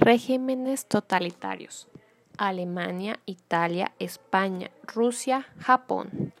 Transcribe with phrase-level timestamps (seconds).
[0.00, 1.86] Regímenes totalitarios.
[2.38, 6.32] Alemania, Italia, España, Rusia, Japón.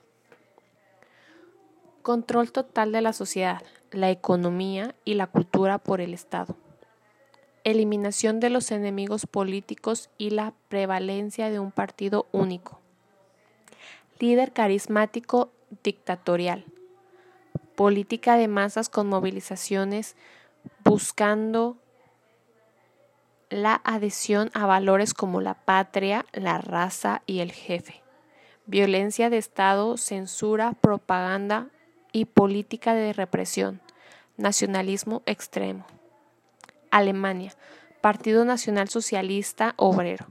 [2.00, 6.56] Control total de la sociedad, la economía y la cultura por el Estado.
[7.62, 12.80] Eliminación de los enemigos políticos y la prevalencia de un partido único.
[14.18, 15.50] Líder carismático
[15.84, 16.64] dictatorial
[17.80, 20.14] política de masas con movilizaciones
[20.84, 21.78] buscando
[23.50, 28.02] la adhesión a valores como la patria, la raza y el jefe,
[28.66, 31.68] violencia de Estado, censura, propaganda
[32.12, 33.80] y política de represión,
[34.36, 35.84] nacionalismo extremo.
[36.90, 37.52] Alemania,
[38.00, 40.26] Partido Nacional Socialista Obrero,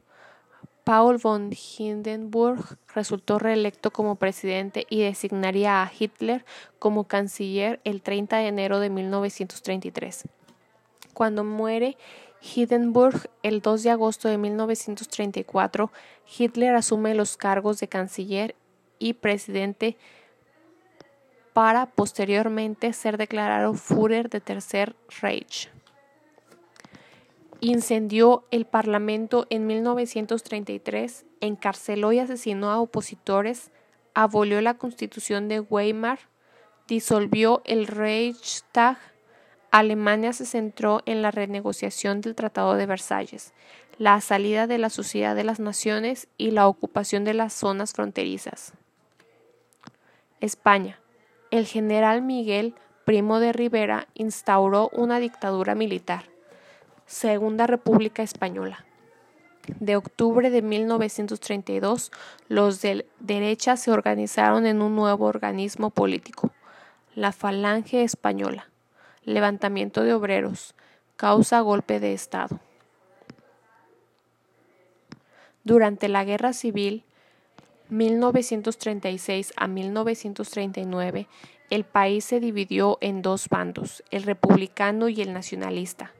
[0.86, 6.46] Paul von Hindenburg resultó reelecto como presidente y designaría a Hitler
[6.80, 10.24] como canciller el 30 de enero de 1933.
[11.14, 11.96] Cuando muere
[12.42, 15.92] Hindenburg el 2 de agosto de 1934,
[16.38, 18.56] Hitler asume los cargos de canciller
[18.98, 19.98] y presidente
[21.54, 25.70] para posteriormente ser declarado Führer de Tercer Reich.
[27.62, 33.72] Incendió el Parlamento en 1933, encarceló y asesinó a opositores,
[34.14, 36.20] abolió la Constitución de Weimar,
[36.88, 38.98] disolvió el Reichstag,
[39.72, 43.54] Alemania se centró en la renegociación del Tratado de Versalles,
[43.98, 48.74] la salida de la Sociedad de las Naciones y la ocupación de las zonas fronterizas.
[50.40, 51.00] España.
[51.52, 56.26] El general Miguel Primo de Rivera instauró una dictadura militar.
[57.06, 58.86] Segunda República Española.
[59.80, 62.12] De octubre de 1932,
[62.48, 66.52] los de derecha se organizaron en un nuevo organismo político,
[67.16, 68.70] la Falange Española.
[69.24, 70.76] Levantamiento de obreros.
[71.16, 72.60] Causa golpe de Estado.
[75.64, 77.04] Durante la Guerra Civil
[77.90, 81.28] 1936 a 1939,
[81.70, 86.14] el país se dividió en dos bandos, el republicano y el nacionalista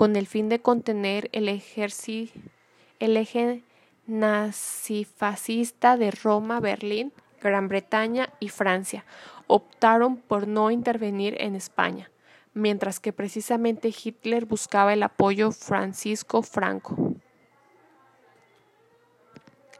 [0.00, 3.62] con el fin de contener el, el eje
[4.06, 7.12] nazifascista de Roma, Berlín,
[7.42, 9.04] Gran Bretaña y Francia
[9.46, 12.10] optaron por no intervenir en España,
[12.54, 17.14] mientras que precisamente Hitler buscaba el apoyo Francisco Franco.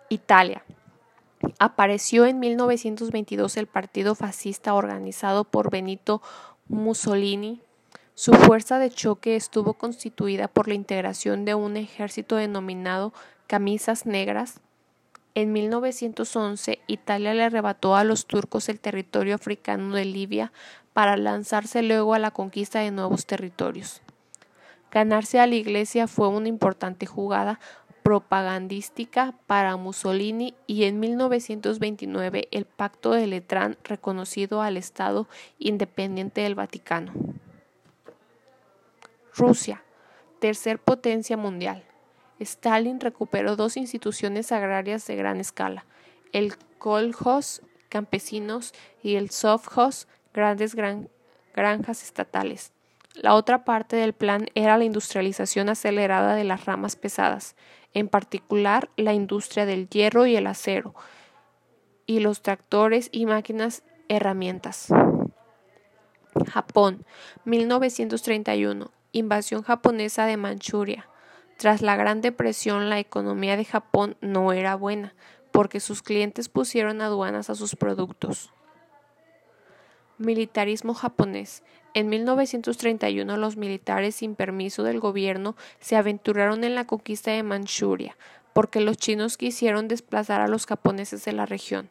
[0.08, 0.64] Italia.
[1.58, 6.20] Apareció en 1922 el partido fascista organizado por Benito
[6.68, 7.62] Mussolini,
[8.20, 13.14] su fuerza de choque estuvo constituida por la integración de un ejército denominado
[13.46, 14.60] Camisas Negras.
[15.34, 20.52] En 1911, Italia le arrebató a los turcos el territorio africano de Libia
[20.92, 24.02] para lanzarse luego a la conquista de nuevos territorios.
[24.90, 27.60] Ganarse a la Iglesia fue una importante jugada
[28.02, 36.54] propagandística para Mussolini y en 1929 el Pacto de Letrán reconocido al Estado independiente del
[36.54, 37.12] Vaticano.
[39.34, 39.82] Rusia,
[40.40, 41.84] tercer potencia mundial.
[42.40, 45.84] Stalin recuperó dos instituciones agrarias de gran escala,
[46.32, 50.74] el kolkhoz, campesinos, y el sovkhoz, grandes
[51.54, 52.72] granjas estatales.
[53.14, 57.56] La otra parte del plan era la industrialización acelerada de las ramas pesadas,
[57.92, 60.94] en particular la industria del hierro y el acero,
[62.06, 64.88] y los tractores y máquinas herramientas.
[66.50, 67.04] Japón,
[67.44, 68.90] 1931.
[69.12, 71.08] Invasión japonesa de Manchuria.
[71.58, 75.14] Tras la Gran Depresión, la economía de Japón no era buena,
[75.50, 78.52] porque sus clientes pusieron aduanas a sus productos.
[80.20, 81.62] Militarismo japonés.
[81.94, 88.16] En 1931 los militares sin permiso del gobierno se aventuraron en la conquista de Manchuria,
[88.52, 91.88] porque los chinos quisieron desplazar a los japoneses de la región.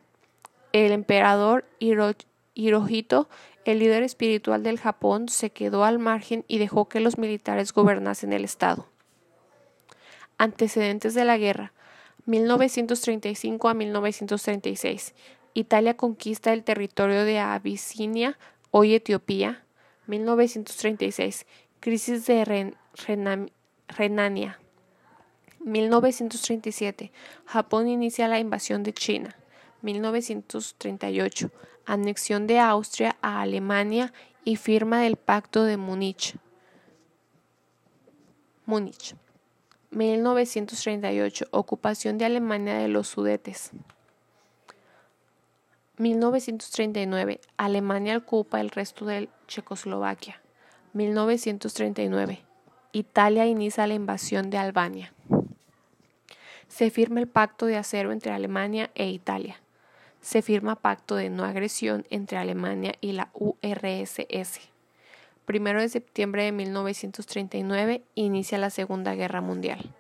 [0.72, 3.28] El emperador Hirohito
[3.66, 8.34] el líder espiritual del Japón se quedó al margen y dejó que los militares gobernasen
[8.34, 8.88] el Estado.
[10.38, 11.74] Antecedentes de la guerra.
[12.26, 15.14] 1935 a 1936.
[15.54, 18.38] Italia conquista el territorio de Abisinia,
[18.72, 19.64] hoy Etiopía.
[20.08, 21.46] 1936.
[21.80, 22.74] Crisis de
[23.88, 24.60] Renania.
[25.60, 27.12] 1937.
[27.46, 29.36] Japón inicia la invasión de China.
[29.82, 31.52] 1938
[31.90, 34.14] anexión de Austria a Alemania
[34.44, 36.38] y firma del Pacto de Múnich.
[38.66, 39.16] Múnich.
[39.90, 41.48] 1938.
[41.50, 43.72] Ocupación de Alemania de los Sudetes.
[46.00, 47.42] 1939.
[47.58, 50.42] Alemania ocupa el resto de Checoslovaquia.
[50.94, 52.40] 1939.
[52.94, 55.14] Italia inicia la invasión de Albania.
[56.70, 59.60] Se firma el pacto de acero entre Alemania e Italia.
[60.22, 64.70] Se firma pacto de no agresión entre Alemania y la URSS.
[65.44, 69.94] Primero de septiembre de 1939 inicia la Segunda Guerra Mundial.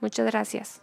[0.00, 0.80] Muchas gracias.